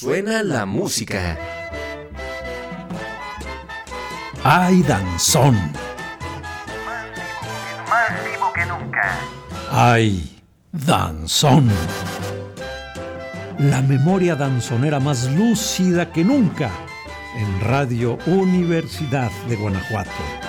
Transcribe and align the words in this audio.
Suena 0.00 0.42
la 0.42 0.66
música. 0.66 1.38
¡Ay, 4.42 4.82
danzón! 4.82 5.54
Más 7.88 8.24
vivo 8.24 8.52
que 8.52 8.66
nunca. 8.66 9.18
¡Ay, 9.70 10.42
danzón! 10.72 11.70
La 13.60 13.82
memoria 13.82 14.34
danzonera 14.34 14.98
más 14.98 15.30
lúcida 15.30 16.10
que 16.10 16.24
nunca 16.24 16.70
en 17.36 17.60
Radio 17.60 18.18
Universidad 18.26 19.30
de 19.48 19.54
Guanajuato. 19.54 20.43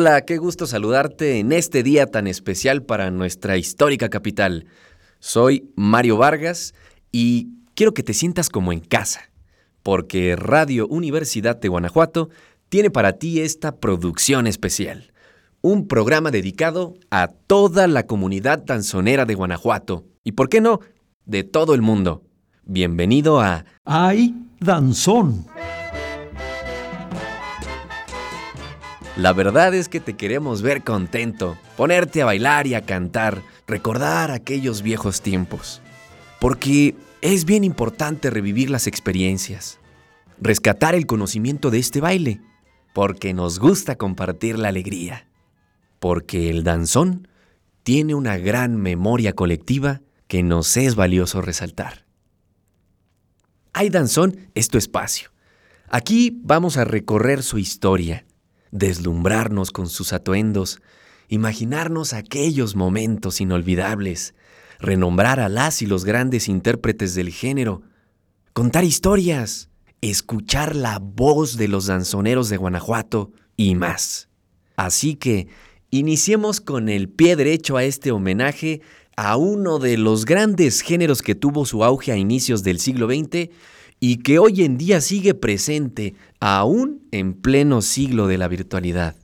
Hola, 0.00 0.20
qué 0.24 0.36
gusto 0.36 0.68
saludarte 0.68 1.40
en 1.40 1.50
este 1.50 1.82
día 1.82 2.06
tan 2.06 2.28
especial 2.28 2.84
para 2.84 3.10
nuestra 3.10 3.56
histórica 3.56 4.08
capital. 4.08 4.66
Soy 5.18 5.72
Mario 5.74 6.16
Vargas 6.16 6.72
y 7.10 7.48
quiero 7.74 7.94
que 7.94 8.04
te 8.04 8.14
sientas 8.14 8.48
como 8.48 8.72
en 8.72 8.78
casa, 8.78 9.22
porque 9.82 10.36
Radio 10.36 10.86
Universidad 10.86 11.56
de 11.56 11.66
Guanajuato 11.66 12.28
tiene 12.68 12.90
para 12.90 13.14
ti 13.14 13.40
esta 13.40 13.74
producción 13.74 14.46
especial. 14.46 15.12
Un 15.62 15.88
programa 15.88 16.30
dedicado 16.30 16.94
a 17.10 17.26
toda 17.26 17.88
la 17.88 18.06
comunidad 18.06 18.62
danzonera 18.64 19.24
de 19.24 19.34
Guanajuato 19.34 20.04
y, 20.22 20.30
¿por 20.30 20.48
qué 20.48 20.60
no?, 20.60 20.78
de 21.24 21.42
todo 21.42 21.74
el 21.74 21.82
mundo. 21.82 22.22
Bienvenido 22.62 23.40
a 23.40 23.64
¡Ay, 23.84 24.32
danzón! 24.60 25.44
La 29.18 29.32
verdad 29.32 29.74
es 29.74 29.88
que 29.88 29.98
te 29.98 30.14
queremos 30.14 30.62
ver 30.62 30.84
contento, 30.84 31.58
ponerte 31.76 32.22
a 32.22 32.24
bailar 32.24 32.68
y 32.68 32.74
a 32.74 32.82
cantar, 32.82 33.42
recordar 33.66 34.30
aquellos 34.30 34.80
viejos 34.80 35.22
tiempos. 35.22 35.82
Porque 36.38 36.94
es 37.20 37.44
bien 37.44 37.64
importante 37.64 38.30
revivir 38.30 38.70
las 38.70 38.86
experiencias, 38.86 39.80
rescatar 40.40 40.94
el 40.94 41.06
conocimiento 41.06 41.72
de 41.72 41.80
este 41.80 42.00
baile, 42.00 42.40
porque 42.94 43.34
nos 43.34 43.58
gusta 43.58 43.96
compartir 43.96 44.56
la 44.56 44.68
alegría, 44.68 45.26
porque 45.98 46.48
el 46.48 46.62
danzón 46.62 47.26
tiene 47.82 48.14
una 48.14 48.38
gran 48.38 48.76
memoria 48.76 49.32
colectiva 49.32 50.00
que 50.28 50.44
nos 50.44 50.76
es 50.76 50.94
valioso 50.94 51.42
resaltar. 51.42 52.04
Hay 53.72 53.90
Danzón 53.90 54.48
es 54.54 54.68
tu 54.68 54.78
espacio. 54.78 55.30
Aquí 55.88 56.38
vamos 56.44 56.76
a 56.76 56.84
recorrer 56.84 57.42
su 57.42 57.58
historia, 57.58 58.24
deslumbrarnos 58.70 59.70
con 59.70 59.88
sus 59.88 60.12
atuendos, 60.12 60.80
imaginarnos 61.28 62.12
aquellos 62.12 62.76
momentos 62.76 63.40
inolvidables, 63.40 64.34
renombrar 64.78 65.40
a 65.40 65.48
las 65.48 65.82
y 65.82 65.86
los 65.86 66.04
grandes 66.04 66.48
intérpretes 66.48 67.14
del 67.14 67.30
género, 67.30 67.82
contar 68.52 68.84
historias, 68.84 69.68
escuchar 70.00 70.76
la 70.76 70.98
voz 70.98 71.56
de 71.56 71.68
los 71.68 71.86
danzoneros 71.86 72.48
de 72.48 72.56
Guanajuato 72.56 73.32
y 73.56 73.74
más. 73.74 74.28
Así 74.76 75.16
que 75.16 75.48
iniciemos 75.90 76.60
con 76.60 76.88
el 76.88 77.08
pie 77.08 77.36
derecho 77.36 77.76
a 77.76 77.84
este 77.84 78.12
homenaje 78.12 78.80
a 79.16 79.36
uno 79.36 79.80
de 79.80 79.96
los 79.98 80.24
grandes 80.24 80.80
géneros 80.80 81.22
que 81.22 81.34
tuvo 81.34 81.66
su 81.66 81.82
auge 81.82 82.12
a 82.12 82.16
inicios 82.16 82.62
del 82.62 82.78
siglo 82.78 83.08
XX 83.08 83.50
y 84.00 84.18
que 84.18 84.38
hoy 84.38 84.62
en 84.64 84.78
día 84.78 85.00
sigue 85.00 85.34
presente 85.34 86.14
aún 86.40 87.06
en 87.10 87.34
pleno 87.34 87.82
siglo 87.82 88.26
de 88.26 88.38
la 88.38 88.48
virtualidad. 88.48 89.16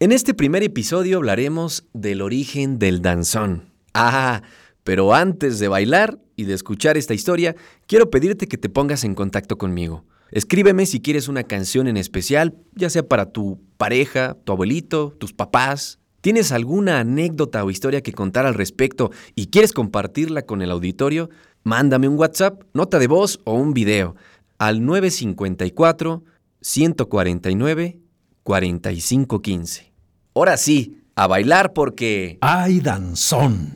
En 0.00 0.12
este 0.12 0.34
primer 0.34 0.62
episodio 0.62 1.18
hablaremos 1.18 1.86
del 1.92 2.22
origen 2.22 2.78
del 2.78 3.02
danzón. 3.02 3.72
Ah, 3.94 4.42
pero 4.84 5.12
antes 5.12 5.58
de 5.58 5.68
bailar 5.68 6.20
y 6.36 6.44
de 6.44 6.54
escuchar 6.54 6.96
esta 6.96 7.14
historia, 7.14 7.56
quiero 7.86 8.10
pedirte 8.10 8.46
que 8.46 8.56
te 8.56 8.68
pongas 8.68 9.04
en 9.04 9.14
contacto 9.14 9.58
conmigo. 9.58 10.04
Escríbeme 10.30 10.86
si 10.86 11.00
quieres 11.00 11.28
una 11.28 11.42
canción 11.42 11.88
en 11.88 11.96
especial, 11.96 12.54
ya 12.74 12.90
sea 12.90 13.02
para 13.02 13.32
tu 13.32 13.60
pareja, 13.76 14.36
tu 14.44 14.52
abuelito, 14.52 15.16
tus 15.18 15.32
papás. 15.32 15.98
¿Tienes 16.20 16.52
alguna 16.52 17.00
anécdota 17.00 17.64
o 17.64 17.70
historia 17.70 18.02
que 18.02 18.12
contar 18.12 18.44
al 18.46 18.54
respecto 18.54 19.10
y 19.34 19.46
quieres 19.46 19.72
compartirla 19.72 20.42
con 20.42 20.62
el 20.62 20.70
auditorio? 20.70 21.30
Mándame 21.68 22.08
un 22.08 22.18
WhatsApp, 22.18 22.62
nota 22.72 22.98
de 22.98 23.08
voz 23.08 23.40
o 23.44 23.52
un 23.52 23.74
video 23.74 24.16
al 24.56 24.82
954 24.86 26.24
149 26.62 27.98
4515. 28.42 29.92
Ahora 30.34 30.56
sí, 30.56 31.02
a 31.14 31.26
bailar 31.26 31.74
porque... 31.74 32.38
¡Ay, 32.40 32.80
danzón! 32.80 33.74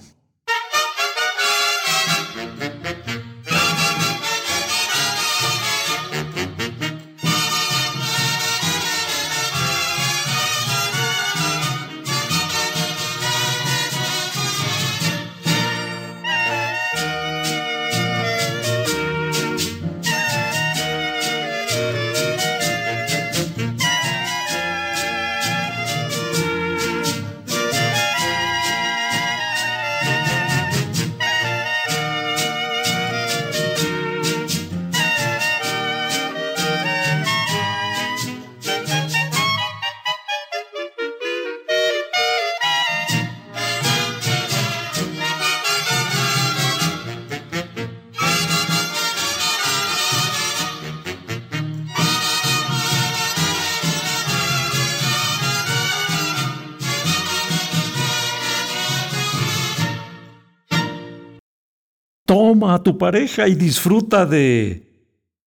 A 62.72 62.82
tu 62.82 62.98
pareja 62.98 63.48
y 63.48 63.54
disfruta 63.54 64.26
de... 64.26 64.88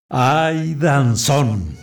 ¡Ay, 0.10 0.75
danzón! 0.75 1.75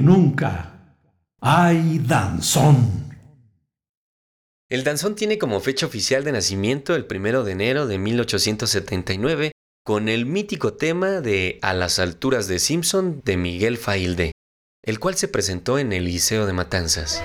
Nunca. 0.00 0.96
¡Ay, 1.40 2.00
danzón! 2.06 3.04
El 4.70 4.82
danzón 4.82 5.14
tiene 5.14 5.38
como 5.38 5.60
fecha 5.60 5.86
oficial 5.86 6.24
de 6.24 6.32
nacimiento 6.32 6.96
el 6.96 7.06
1 7.08 7.44
de 7.44 7.52
enero 7.52 7.86
de 7.86 7.98
1879 7.98 9.52
con 9.84 10.08
el 10.08 10.24
mítico 10.24 10.72
tema 10.72 11.20
de 11.20 11.58
A 11.60 11.74
las 11.74 11.98
alturas 11.98 12.48
de 12.48 12.58
Simpson 12.58 13.20
de 13.24 13.36
Miguel 13.36 13.76
Failde, 13.76 14.32
el 14.82 14.98
cual 14.98 15.16
se 15.16 15.28
presentó 15.28 15.78
en 15.78 15.92
el 15.92 16.06
Liceo 16.06 16.46
de 16.46 16.54
Matanzas. 16.54 17.22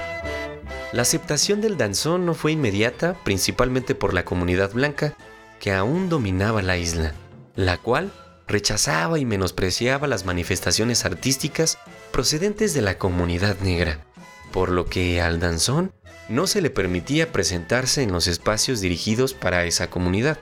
La 0.91 1.03
aceptación 1.03 1.61
del 1.61 1.77
danzón 1.77 2.25
no 2.25 2.33
fue 2.33 2.51
inmediata, 2.51 3.15
principalmente 3.23 3.95
por 3.95 4.13
la 4.13 4.25
comunidad 4.25 4.73
blanca, 4.73 5.15
que 5.59 5.71
aún 5.71 6.09
dominaba 6.09 6.61
la 6.61 6.77
isla, 6.77 7.13
la 7.55 7.77
cual 7.77 8.11
rechazaba 8.47 9.19
y 9.19 9.25
menospreciaba 9.25 10.07
las 10.07 10.25
manifestaciones 10.25 11.05
artísticas 11.05 11.77
procedentes 12.11 12.73
de 12.73 12.81
la 12.81 12.97
comunidad 12.97 13.57
negra, 13.59 14.05
por 14.51 14.69
lo 14.69 14.85
que 14.85 15.21
al 15.21 15.39
danzón 15.39 15.93
no 16.27 16.47
se 16.47 16.61
le 16.61 16.69
permitía 16.69 17.31
presentarse 17.31 18.03
en 18.03 18.11
los 18.11 18.27
espacios 18.27 18.81
dirigidos 18.81 19.33
para 19.33 19.65
esa 19.65 19.89
comunidad. 19.89 20.39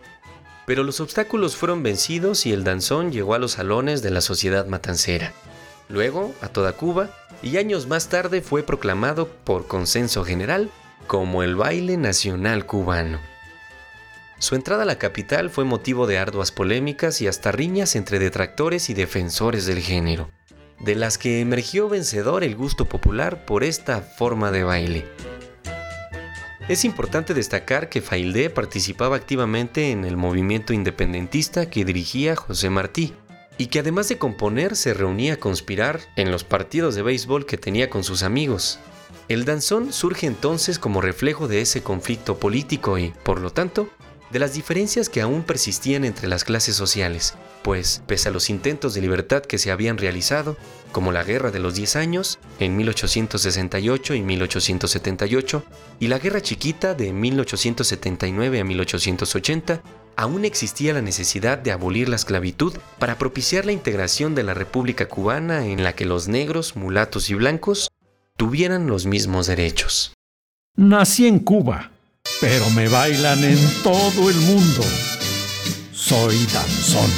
Pero 0.65 0.83
los 0.83 0.99
obstáculos 0.99 1.55
fueron 1.55 1.83
vencidos 1.83 2.45
y 2.45 2.51
el 2.51 2.63
danzón 2.63 3.11
llegó 3.11 3.33
a 3.33 3.39
los 3.39 3.53
salones 3.53 4.01
de 4.01 4.11
la 4.11 4.21
sociedad 4.21 4.65
matancera. 4.67 5.33
Luego, 5.87 6.33
a 6.41 6.49
toda 6.49 6.73
Cuba, 6.73 7.09
y 7.41 7.57
años 7.57 7.87
más 7.87 8.09
tarde 8.09 8.41
fue 8.41 8.63
proclamado 8.63 9.27
por 9.27 9.67
consenso 9.67 10.25
general 10.25 10.69
como 11.07 11.43
el 11.43 11.55
baile 11.55 11.95
nacional 11.95 12.65
cubano. 12.65 13.19
Su 14.39 14.55
entrada 14.55 14.83
a 14.83 14.85
la 14.85 14.99
capital 14.99 15.49
fue 15.49 15.63
motivo 15.63 16.05
de 16.05 16.17
arduas 16.17 16.51
polémicas 16.51 17.21
y 17.21 17.27
hasta 17.27 17.51
riñas 17.51 17.95
entre 17.95 18.19
detractores 18.19 18.89
y 18.89 18.93
defensores 18.93 19.65
del 19.65 19.79
género, 19.79 20.29
de 20.79 20.95
las 20.95 21.17
que 21.17 21.39
emergió 21.39 21.89
vencedor 21.89 22.43
el 22.43 22.55
gusto 22.55 22.85
popular 22.85 23.45
por 23.45 23.63
esta 23.63 24.01
forma 24.01 24.51
de 24.51 24.63
baile. 24.63 25.05
Es 26.67 26.83
importante 26.83 27.33
destacar 27.33 27.87
que 27.87 28.01
Faildé 28.01 28.49
participaba 28.49 29.15
activamente 29.15 29.91
en 29.91 30.03
el 30.03 30.17
movimiento 30.17 30.73
independentista 30.73 31.69
que 31.69 31.85
dirigía 31.85 32.35
José 32.35 32.69
Martí, 32.69 33.13
y 33.57 33.67
que 33.67 33.79
además 33.79 34.09
de 34.09 34.17
componer 34.17 34.75
se 34.75 34.93
reunía 34.93 35.33
a 35.33 35.37
conspirar 35.37 36.01
en 36.15 36.31
los 36.31 36.43
partidos 36.43 36.95
de 36.95 37.01
béisbol 37.01 37.45
que 37.45 37.57
tenía 37.57 37.89
con 37.89 38.03
sus 38.03 38.23
amigos. 38.23 38.79
El 39.27 39.45
danzón 39.45 39.91
surge 39.91 40.27
entonces 40.27 40.79
como 40.79 41.01
reflejo 41.01 41.47
de 41.47 41.61
ese 41.61 41.81
conflicto 41.81 42.37
político 42.37 42.97
y, 42.97 43.13
por 43.23 43.41
lo 43.41 43.51
tanto, 43.51 43.89
de 44.31 44.39
las 44.39 44.53
diferencias 44.53 45.09
que 45.09 45.21
aún 45.21 45.43
persistían 45.43 46.03
entre 46.05 46.27
las 46.27 46.43
clases 46.43 46.75
sociales, 46.75 47.35
pues, 47.63 48.01
pese 48.07 48.29
a 48.29 48.31
los 48.31 48.49
intentos 48.49 48.93
de 48.93 49.01
libertad 49.01 49.41
que 49.43 49.57
se 49.57 49.71
habían 49.71 49.97
realizado, 49.97 50.57
como 50.91 51.11
la 51.11 51.23
Guerra 51.23 51.51
de 51.51 51.59
los 51.59 51.75
Diez 51.75 51.95
Años 51.95 52.39
en 52.59 52.75
1868 52.77 54.13
y 54.13 54.21
1878, 54.21 55.63
y 55.99 56.07
la 56.07 56.19
Guerra 56.19 56.41
Chiquita 56.41 56.93
de 56.93 57.13
1879 57.13 58.59
a 58.59 58.63
1880, 58.63 59.81
aún 60.15 60.45
existía 60.45 60.93
la 60.93 61.01
necesidad 61.01 61.57
de 61.57 61.71
abolir 61.71 62.09
la 62.09 62.15
esclavitud 62.15 62.73
para 62.99 63.17
propiciar 63.17 63.65
la 63.65 63.71
integración 63.71 64.33
de 64.33 64.43
la 64.43 64.53
República 64.53 65.07
Cubana 65.07 65.67
en 65.67 65.83
la 65.83 65.93
que 65.93 66.05
los 66.05 66.27
negros, 66.27 66.75
mulatos 66.75 67.29
y 67.29 67.35
blancos 67.35 67.89
tuvieran 68.35 68.87
los 68.87 69.05
mismos 69.05 69.47
derechos. 69.47 70.13
Nací 70.75 71.27
en 71.27 71.39
Cuba, 71.39 71.91
pero 72.39 72.69
me 72.71 72.87
bailan 72.87 73.43
en 73.43 73.59
todo 73.83 74.29
el 74.29 74.35
mundo. 74.37 74.83
Soy 75.93 76.37
danzón. 76.53 77.11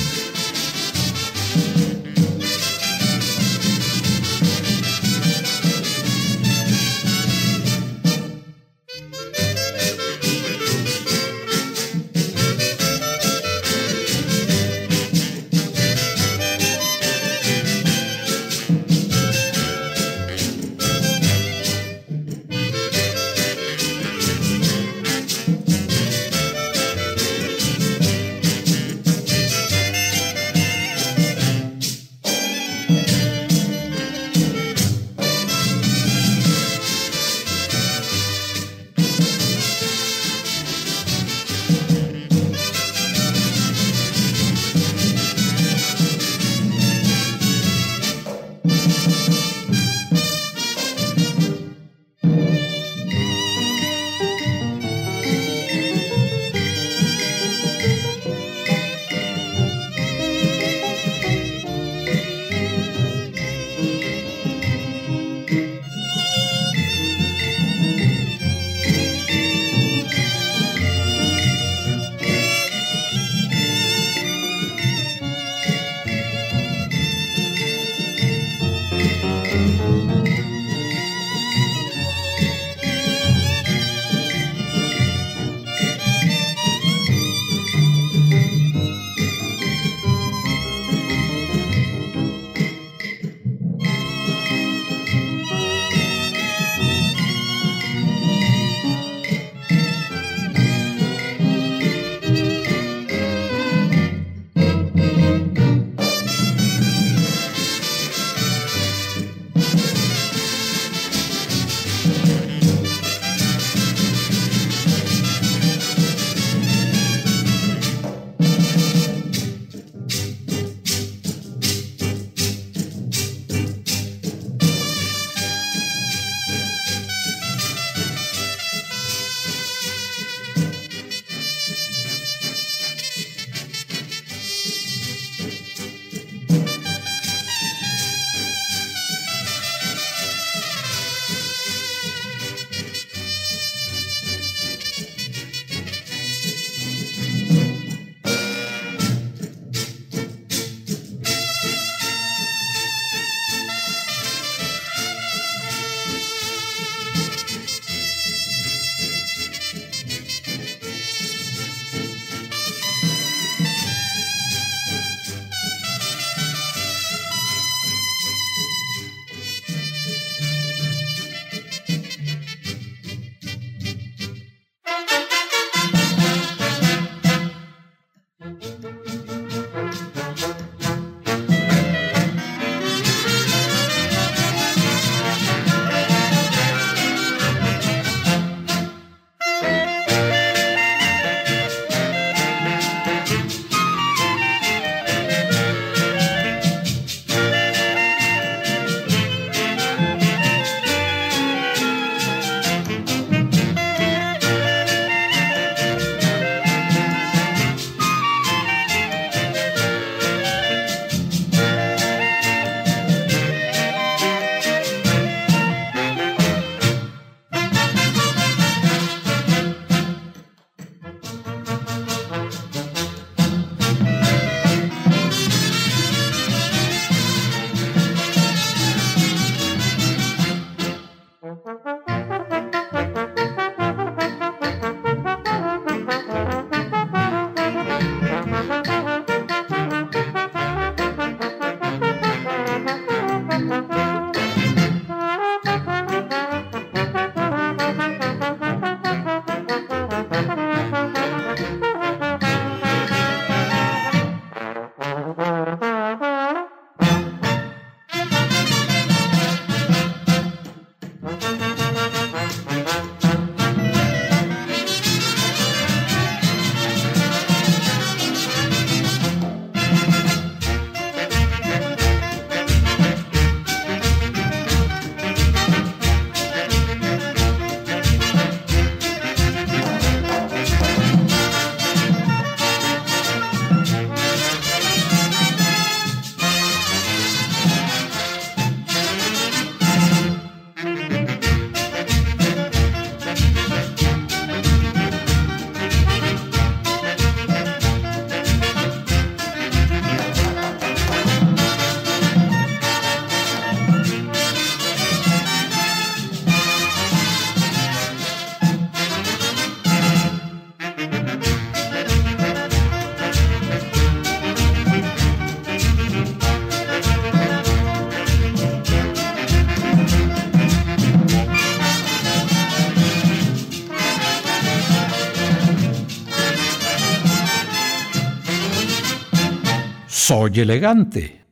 Soy 330.30 330.60
elegante. 330.60 331.44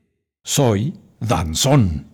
Soy 0.43 0.93
danzón. 1.19 2.11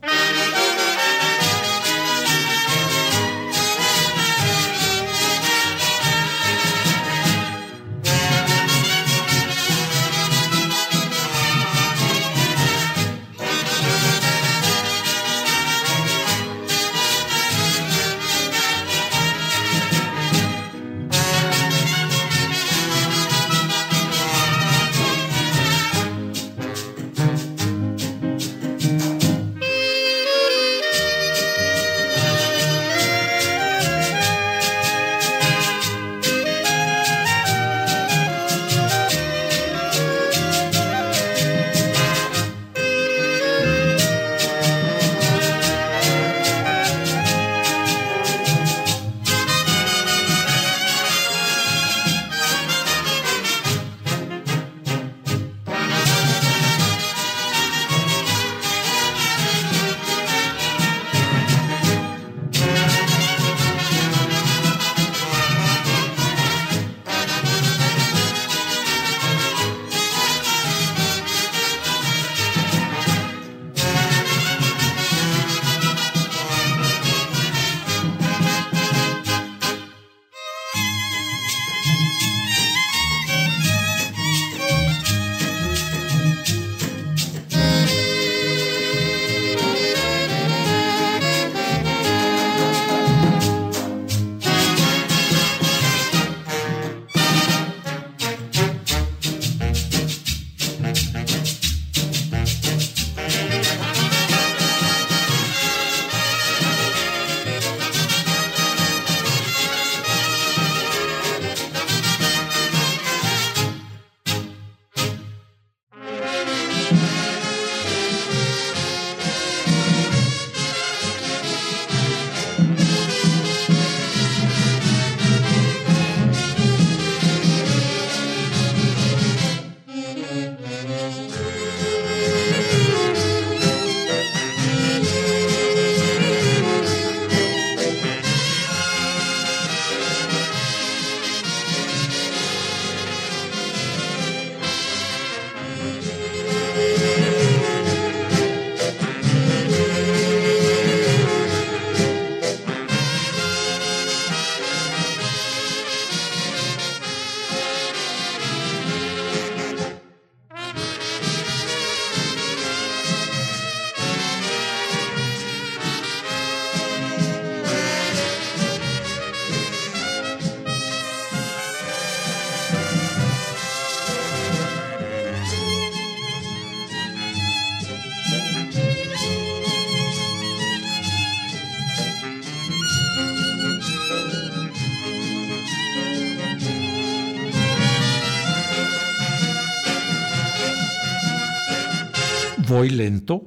Voy 192.83 192.89
lento, 192.89 193.45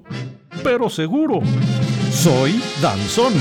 pero 0.64 0.88
seguro. 0.88 1.42
Soy 2.10 2.58
danzón. 2.80 3.34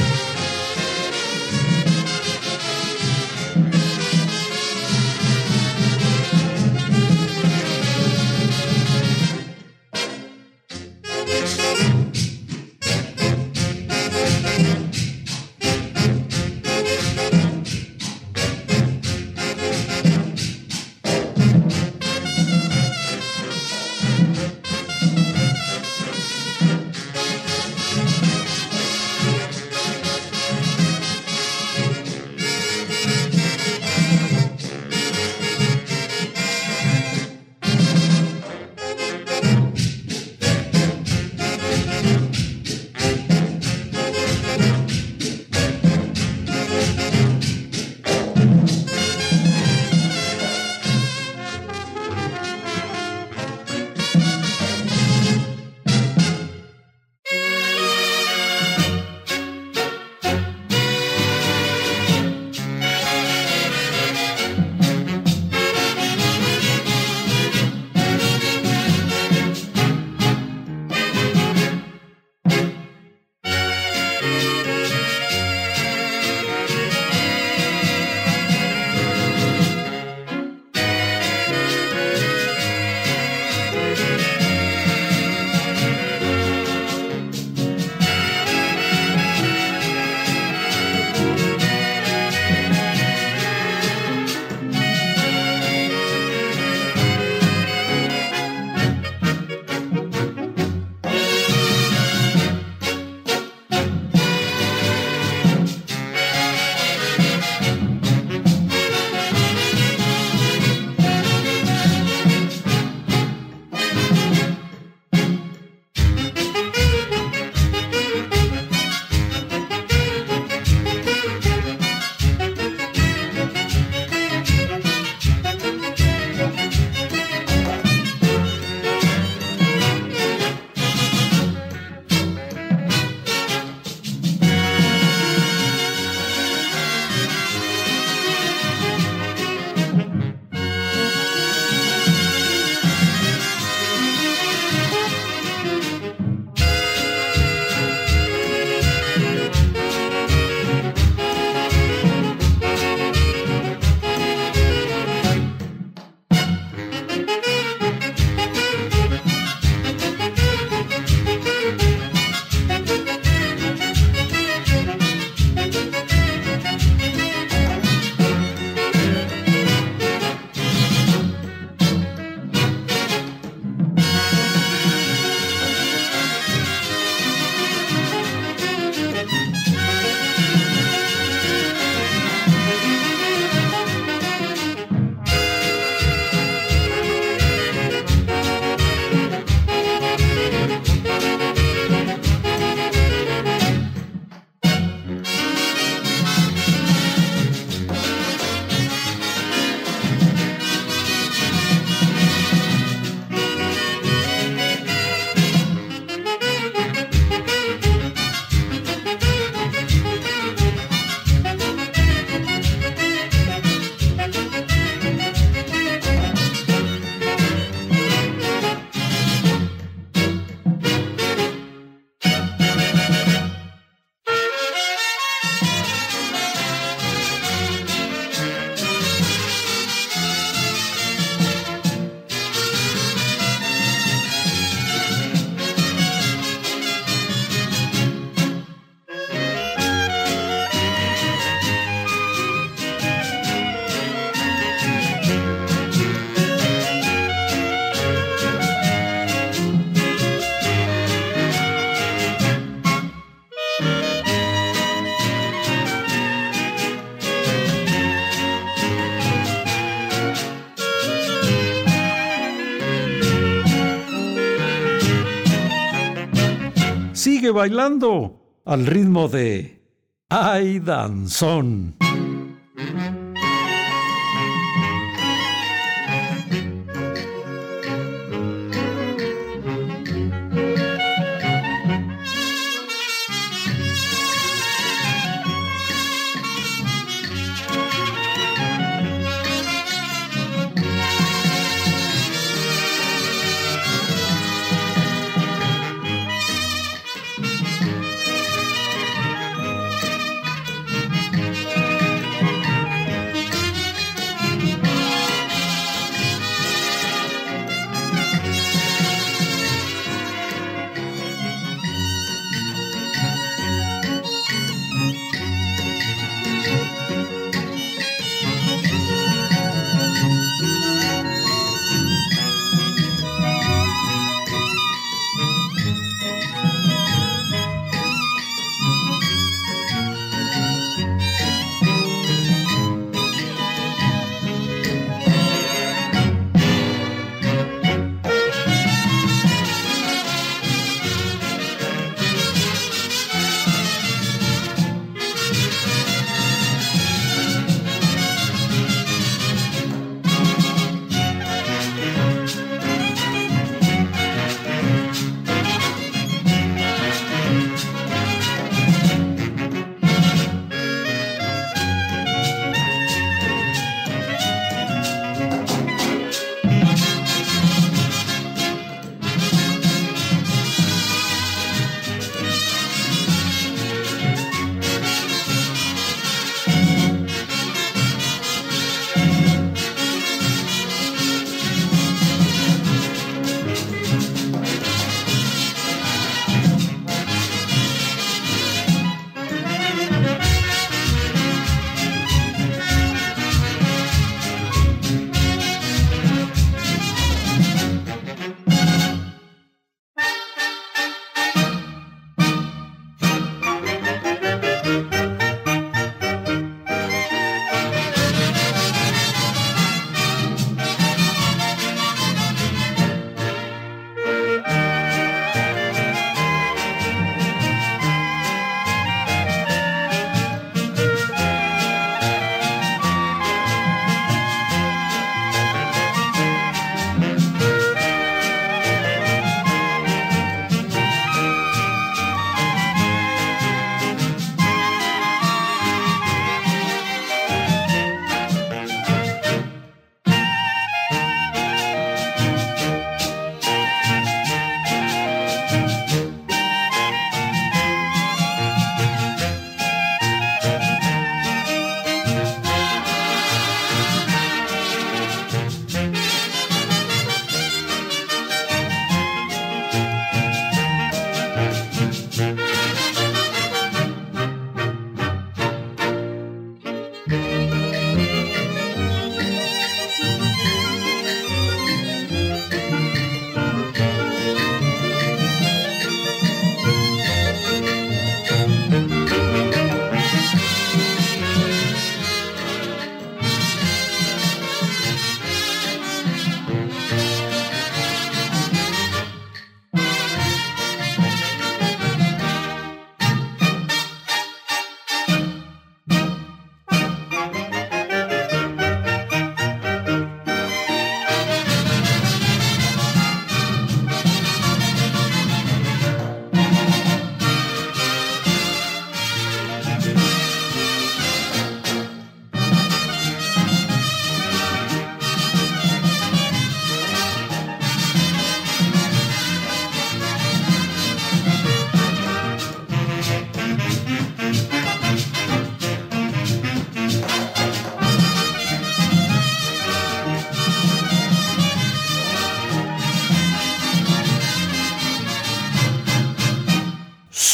Bailando 267.56 268.62
al 268.66 268.86
ritmo 268.86 269.30
de 269.30 269.82
Ay 270.30 270.80
Danzón. 270.80 271.96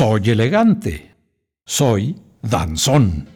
Soy 0.01 0.31
elegante. 0.31 1.13
Soy 1.63 2.15
danzón. 2.41 3.29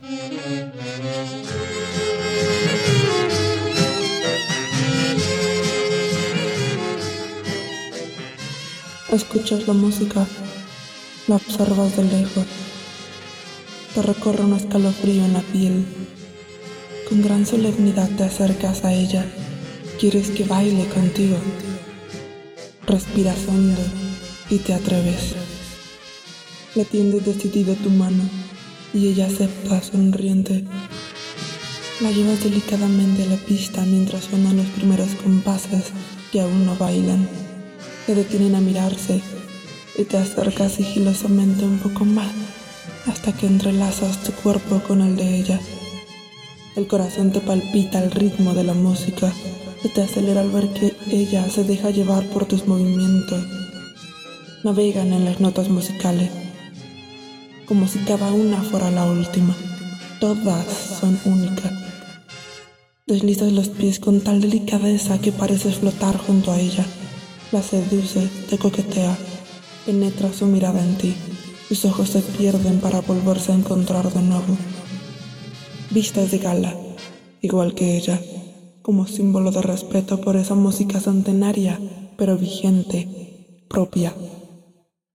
Escuchas 9.11 9.67
la 9.67 9.73
música, 9.73 10.25
la 11.27 11.35
observas 11.35 11.95
de 11.97 12.03
lejos, 12.05 12.45
te 13.93 14.01
recorre 14.01 14.43
un 14.43 14.55
escalofrío 14.55 15.23
en 15.23 15.33
la 15.33 15.41
piel. 15.41 15.85
Con 17.07 17.21
gran 17.21 17.45
solemnidad 17.45 18.09
te 18.17 18.23
acercas 18.23 18.83
a 18.83 18.91
ella, 18.91 19.23
quieres 19.99 20.31
que 20.31 20.45
baile 20.45 20.87
contigo. 20.87 21.37
Respiras 22.87 23.47
hondo 23.47 23.83
y 24.49 24.57
te 24.57 24.73
atreves. 24.73 25.44
Le 26.75 26.83
tiendes 26.83 27.25
decidido 27.25 27.73
tu 27.75 27.89
mano 27.89 28.23
y 28.93 29.07
ella 29.07 29.27
acepta 29.27 29.81
sonriente. 29.81 30.65
La 32.01 32.11
llevas 32.11 32.43
delicadamente 32.43 33.23
a 33.23 33.27
la 33.27 33.37
pista 33.37 33.81
mientras 33.85 34.25
suenan 34.25 34.57
los 34.57 34.65
primeros 34.67 35.09
compases 35.23 35.85
que 36.33 36.41
aún 36.41 36.65
no 36.65 36.75
bailan. 36.75 37.29
Se 38.05 38.13
detienen 38.13 38.55
a 38.55 38.59
mirarse 38.59 39.21
y 39.97 40.03
te 40.03 40.17
acercas 40.17 40.73
sigilosamente 40.73 41.63
un 41.63 41.79
poco 41.79 42.03
más 42.03 42.31
hasta 43.07 43.31
que 43.31 43.47
entrelazas 43.47 44.21
tu 44.23 44.33
cuerpo 44.33 44.81
con 44.85 44.99
el 44.99 45.15
de 45.15 45.37
ella. 45.37 45.59
El 46.75 46.87
corazón 46.87 47.31
te 47.31 47.39
palpita 47.39 47.99
al 47.99 48.11
ritmo 48.11 48.53
de 48.53 48.65
la 48.65 48.73
música, 48.73 49.31
se 49.81 49.87
te 49.87 50.01
acelera 50.01 50.41
al 50.41 50.51
ver 50.51 50.67
que 50.73 50.93
ella 51.09 51.49
se 51.49 51.63
deja 51.63 51.89
llevar 51.89 52.25
por 52.27 52.45
tus 52.45 52.67
movimientos. 52.67 53.45
Navegan 54.63 55.13
en 55.13 55.23
las 55.23 55.39
notas 55.39 55.69
musicales, 55.69 56.29
como 57.65 57.87
si 57.87 57.99
cada 57.99 58.31
una 58.31 58.61
fuera 58.61 58.91
la 58.91 59.05
última. 59.05 59.55
Todas 60.19 60.65
son 60.99 61.19
únicas. 61.25 61.71
Deslizas 63.07 63.51
los 63.51 63.69
pies 63.69 63.99
con 63.99 64.21
tal 64.21 64.41
delicadeza 64.41 65.19
que 65.19 65.31
pareces 65.31 65.75
flotar 65.75 66.17
junto 66.17 66.51
a 66.51 66.59
ella. 66.59 66.85
La 67.51 67.61
seduce, 67.61 68.27
te 68.49 68.57
coquetea, 68.57 69.15
penetra 69.85 70.33
su 70.33 70.45
mirada 70.47 70.83
en 70.83 70.97
ti. 70.97 71.13
Sus 71.67 71.85
ojos 71.85 72.09
se 72.09 72.21
pierden 72.21 72.79
para 72.79 73.01
volverse 73.01 73.51
a 73.51 73.55
encontrar 73.55 74.11
de 74.11 74.21
nuevo. 74.21 74.57
Vistas 75.91 76.31
de 76.31 76.39
gala, 76.39 76.75
igual 77.41 77.75
que 77.75 77.95
ella, 77.95 78.19
como 78.81 79.07
símbolo 79.07 79.51
de 79.51 79.61
respeto 79.61 80.21
por 80.21 80.35
esa 80.35 80.55
música 80.55 80.99
centenaria, 80.99 81.79
pero 82.17 82.37
vigente, 82.37 83.63
propia. 83.67 84.13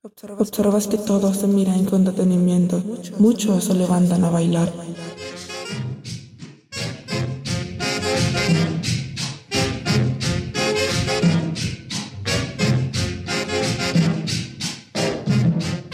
Observas 0.02 0.86
que 0.86 0.96
todos 0.96 1.36
se 1.36 1.46
miran 1.46 1.84
con 1.84 2.06
detenimiento, 2.06 2.82
muchos 3.18 3.64
se 3.64 3.74
levantan 3.74 4.24
a 4.24 4.30
bailar. 4.30 4.72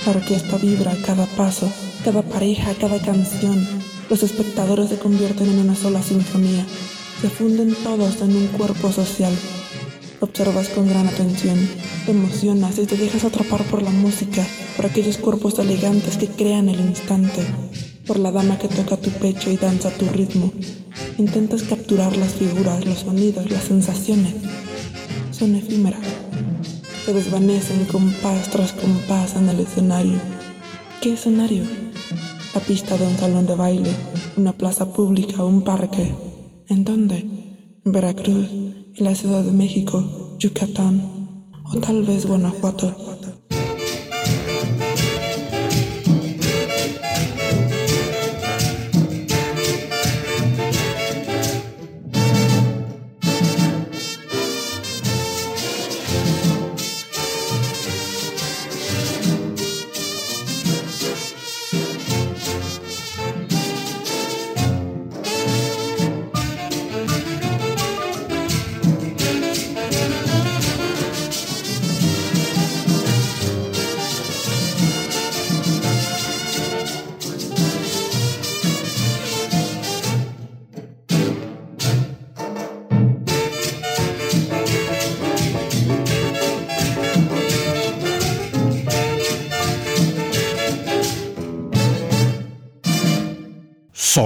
La 0.04 0.12
orquesta 0.12 0.56
vibra 0.58 0.96
cada 1.04 1.26
paso, 1.36 1.68
cada 2.04 2.22
pareja, 2.22 2.74
cada 2.80 3.00
canción. 3.00 3.66
Los 4.08 4.22
espectadores 4.22 4.88
se 4.88 5.00
convierten 5.00 5.48
en 5.48 5.58
una 5.58 5.74
sola 5.74 6.00
sinfonía. 6.00 6.64
Se 7.20 7.28
funden 7.28 7.74
todos 7.82 8.20
en 8.20 8.36
un 8.36 8.46
cuerpo 8.56 8.92
social. 8.92 9.32
Observas 10.20 10.68
con 10.70 10.88
gran 10.88 11.06
atención, 11.06 11.58
te 12.04 12.12
emocionas 12.12 12.78
y 12.78 12.86
te 12.86 12.96
dejas 12.96 13.24
atrapar 13.24 13.62
por 13.64 13.82
la 13.82 13.90
música, 13.90 14.46
por 14.76 14.86
aquellos 14.86 15.18
cuerpos 15.18 15.58
elegantes 15.58 16.16
que 16.16 16.28
crean 16.28 16.68
el 16.68 16.80
instante, 16.80 17.42
por 18.06 18.18
la 18.18 18.32
dama 18.32 18.58
que 18.58 18.68
toca 18.68 18.96
tu 18.96 19.10
pecho 19.10 19.50
y 19.50 19.56
danza 19.56 19.90
tu 19.90 20.06
ritmo. 20.06 20.52
Intentas 21.18 21.62
capturar 21.62 22.16
las 22.16 22.34
figuras, 22.34 22.84
los 22.84 23.00
sonidos, 23.00 23.50
las 23.50 23.64
sensaciones. 23.64 24.34
Son 25.30 25.54
efímeras 25.54 26.00
se 27.06 27.12
desvanecen 27.12 27.84
compás 27.84 28.50
tras 28.50 28.72
compás 28.72 29.36
en 29.36 29.48
el 29.48 29.60
escenario. 29.60 30.18
¿Qué 31.00 31.12
escenario? 31.12 31.62
La 32.52 32.60
pista 32.60 32.96
de 32.96 33.06
un 33.06 33.16
salón 33.16 33.46
de 33.46 33.54
baile, 33.54 33.92
una 34.36 34.52
plaza 34.52 34.92
pública, 34.92 35.44
un 35.44 35.62
parque. 35.62 36.12
¿En 36.68 36.82
dónde? 36.82 37.18
En 37.84 37.92
Veracruz, 37.92 38.48
en 38.98 39.04
la 39.04 39.14
Ciudad 39.14 39.42
de 39.42 39.52
México, 39.52 40.02
Yucatán 40.38 41.02
o 41.64 41.78
tal 41.80 42.02
vez 42.02 42.26
Guanajuato. 42.26 43.35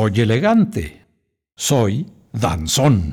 Soy 0.00 0.22
elegante. 0.22 1.04
Soy 1.54 2.06
danzón. 2.32 3.12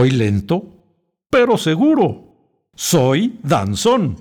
Voy 0.00 0.12
lento, 0.12 0.64
pero 1.28 1.58
seguro. 1.58 2.24
Soy 2.74 3.38
danzón. 3.42 4.16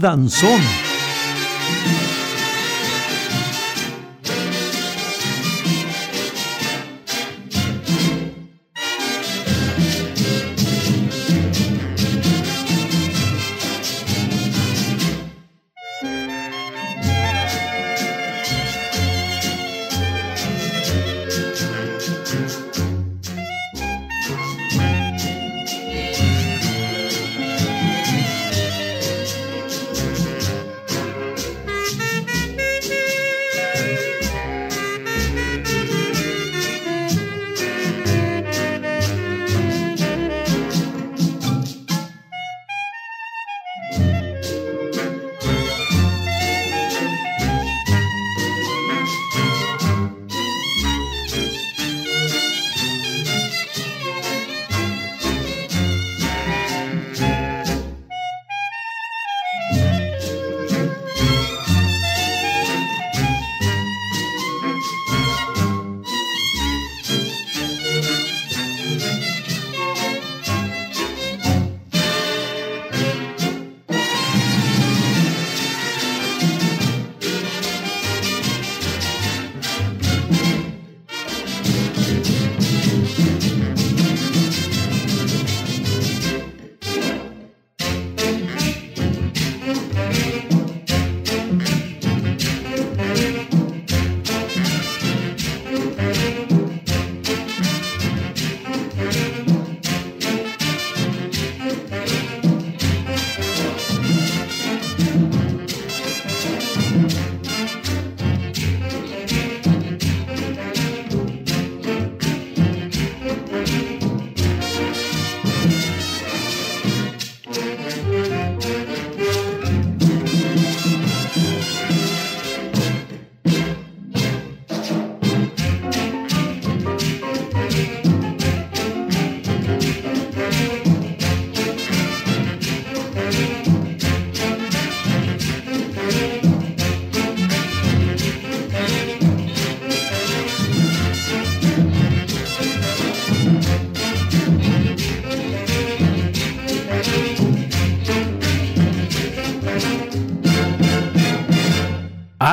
Danzón! 0.00 0.89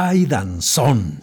¡Ay, 0.10 0.26
danzón! 0.26 1.17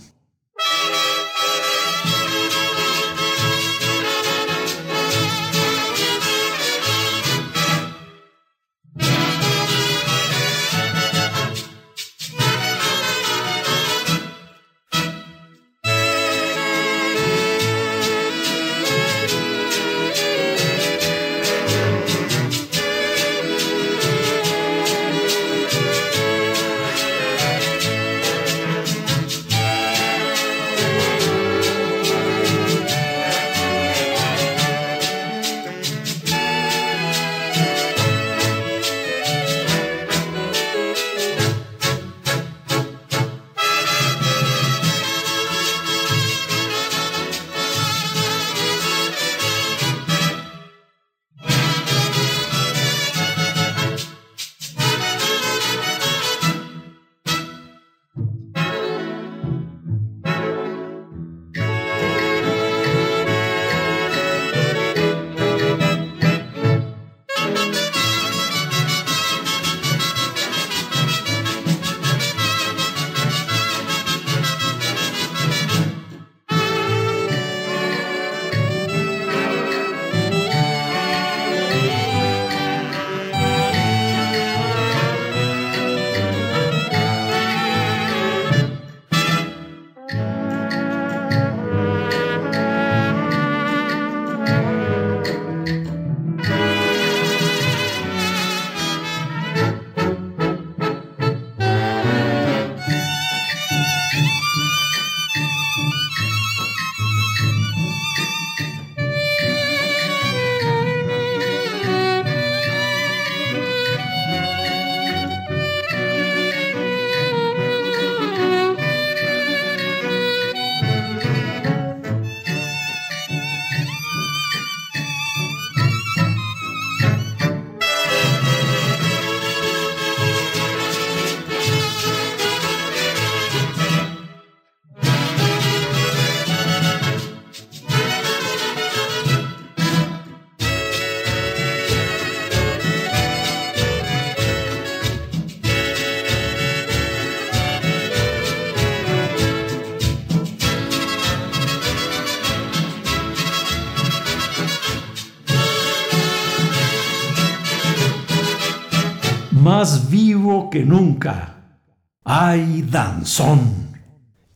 Que 160.75 160.85
nunca. 160.85 161.79
¡Ay, 162.25 162.83
danzón! 162.83 163.97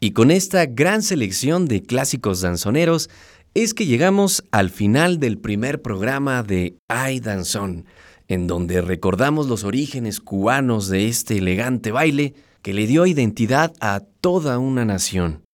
Y 0.00 0.10
con 0.10 0.32
esta 0.32 0.66
gran 0.66 1.02
selección 1.02 1.66
de 1.66 1.84
clásicos 1.84 2.40
danzoneros 2.40 3.08
es 3.54 3.72
que 3.72 3.86
llegamos 3.86 4.42
al 4.50 4.70
final 4.70 5.20
del 5.20 5.38
primer 5.38 5.80
programa 5.80 6.42
de 6.42 6.76
Ay 6.88 7.20
Danzón, 7.20 7.84
en 8.26 8.48
donde 8.48 8.80
recordamos 8.80 9.46
los 9.46 9.62
orígenes 9.62 10.18
cubanos 10.18 10.88
de 10.88 11.06
este 11.06 11.38
elegante 11.38 11.92
baile 11.92 12.34
que 12.62 12.74
le 12.74 12.88
dio 12.88 13.06
identidad 13.06 13.72
a 13.80 14.00
toda 14.20 14.58
una 14.58 14.84
nación. 14.84 15.44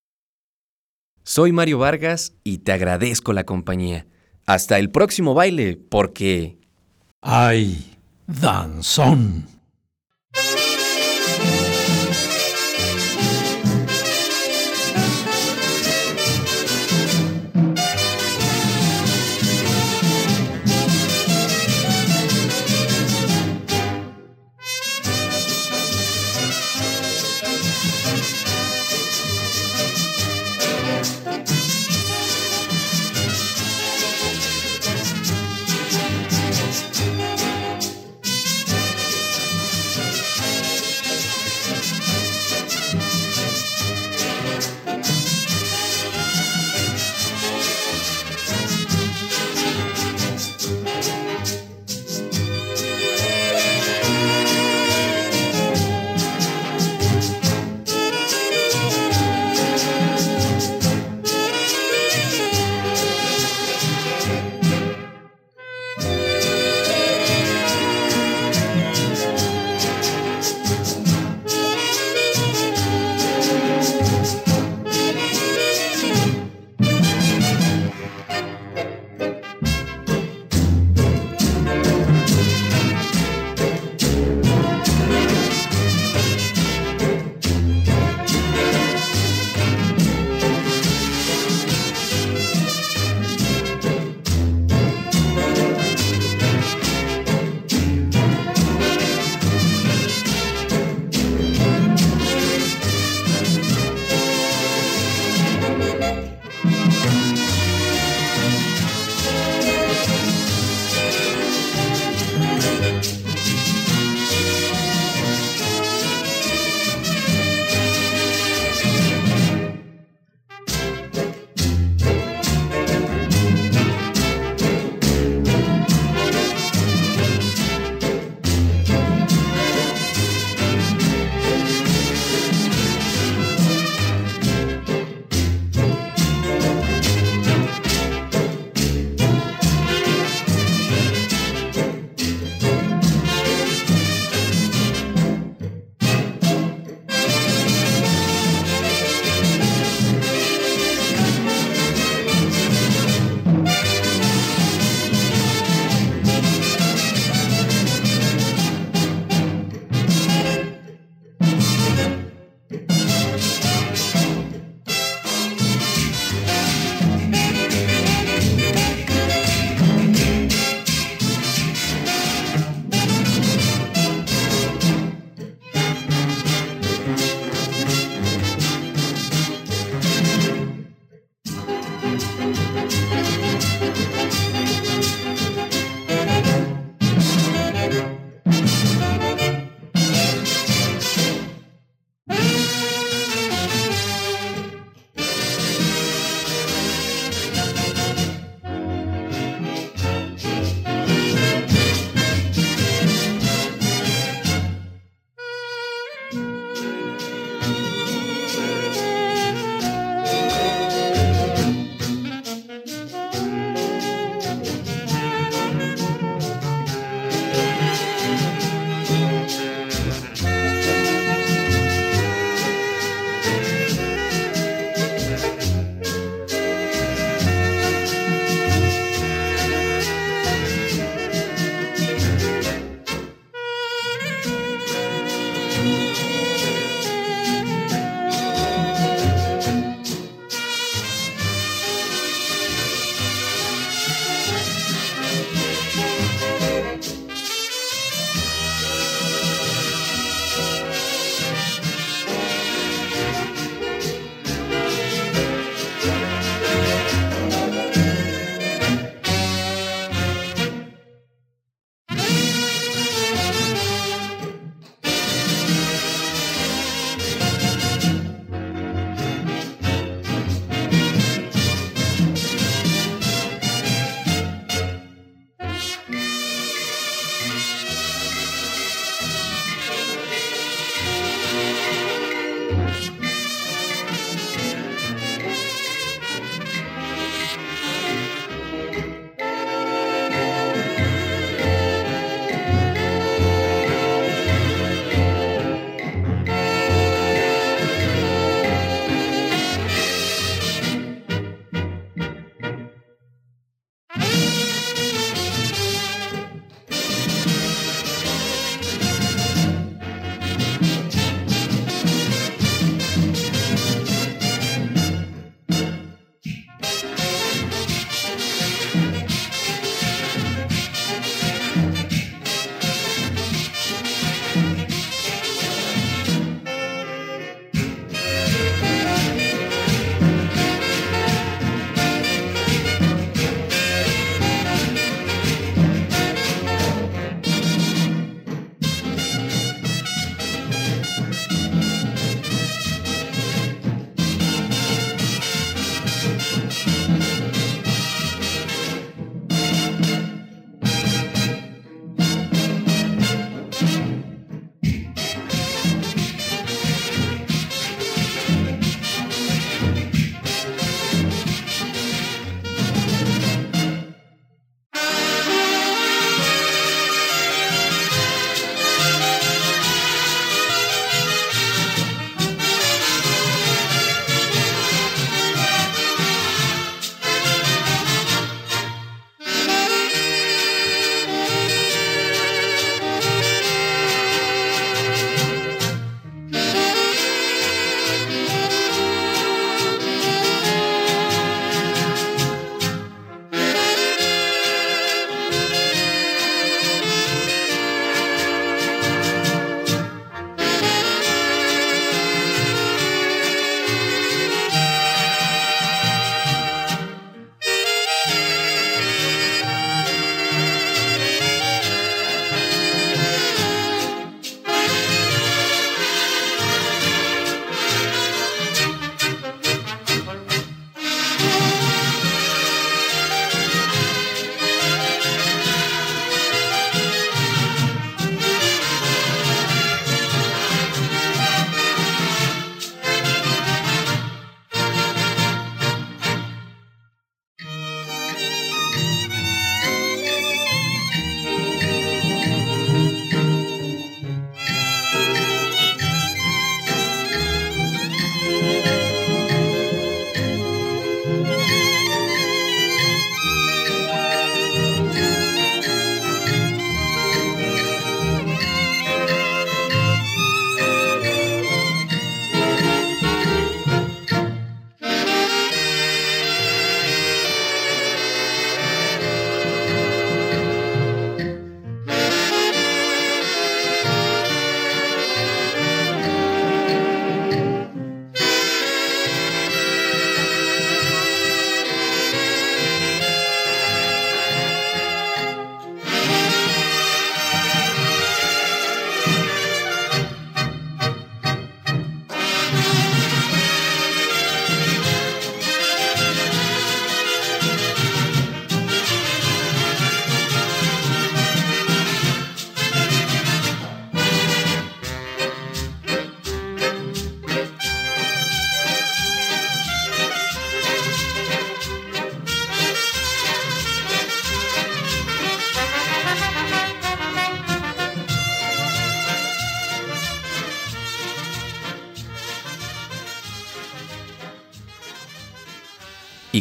Soy 1.24 1.52
Mario 1.52 1.76
Vargas 1.76 2.32
y 2.42 2.58
te 2.58 2.72
agradezco 2.72 3.34
la 3.34 3.44
compañía. 3.44 4.06
Hasta 4.46 4.78
el 4.78 4.90
próximo 4.90 5.34
baile, 5.34 5.76
porque... 5.76 6.56
¡Ay! 7.20 7.98
danzón. 8.26 9.53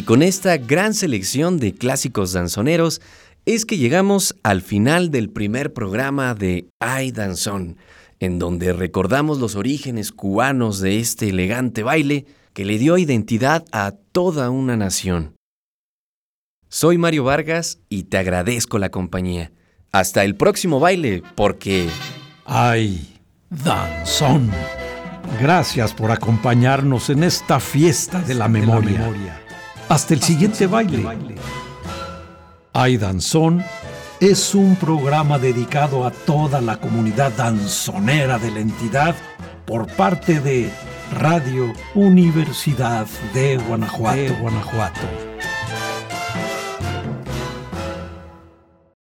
Y 0.04 0.06
con 0.06 0.22
esta 0.22 0.58
gran 0.58 0.92
selección 0.92 1.58
de 1.58 1.72
clásicos 1.72 2.34
danzoneros 2.34 3.00
es 3.46 3.64
que 3.64 3.78
llegamos 3.78 4.36
al 4.42 4.60
final 4.60 5.10
del 5.10 5.30
primer 5.30 5.72
programa 5.72 6.34
de 6.34 6.68
Ay 6.78 7.10
Danzón, 7.10 7.78
en 8.20 8.38
donde 8.38 8.74
recordamos 8.74 9.38
los 9.38 9.56
orígenes 9.56 10.12
cubanos 10.12 10.80
de 10.80 10.98
este 10.98 11.30
elegante 11.30 11.82
baile 11.82 12.26
que 12.52 12.66
le 12.66 12.76
dio 12.76 12.98
identidad 12.98 13.64
a 13.72 13.94
toda 14.12 14.50
una 14.50 14.76
nación. 14.76 15.36
Soy 16.68 16.98
Mario 16.98 17.24
Vargas 17.24 17.78
y 17.88 18.02
te 18.02 18.18
agradezco 18.18 18.78
la 18.78 18.90
compañía. 18.90 19.52
Hasta 19.90 20.22
el 20.22 20.36
próximo 20.36 20.80
baile, 20.80 21.22
porque... 21.34 21.88
¡Ay, 22.44 23.20
danzón! 23.48 24.50
Gracias 25.40 25.94
por 25.94 26.10
acompañarnos 26.10 27.08
en 27.08 27.24
esta 27.24 27.58
fiesta 27.58 28.20
de 28.20 28.34
la 28.34 28.48
memoria. 28.48 29.40
Hasta 29.88 30.14
el 30.14 30.22
siguiente 30.22 30.66
baile. 30.66 31.04
¡Ay, 32.72 32.96
danzón! 32.96 33.64
Es 34.20 34.54
un 34.54 34.76
programa 34.76 35.38
dedicado 35.38 36.06
a 36.06 36.10
toda 36.10 36.60
la 36.60 36.78
comunidad 36.78 37.32
danzonera 37.32 38.38
de 38.38 38.50
la 38.50 38.60
entidad 38.60 39.14
por 39.66 39.86
parte 39.86 40.40
de 40.40 40.70
Radio 41.12 41.72
Universidad 41.94 43.06
de 43.34 43.58
Guanajuato. 43.58 44.16
De 44.16 44.30
Guanajuato. 44.30 45.00